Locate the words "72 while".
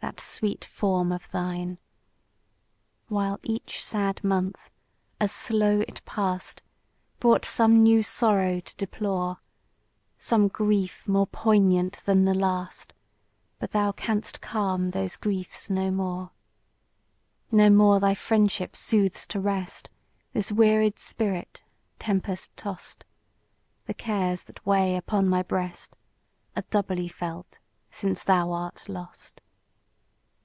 3.08-3.40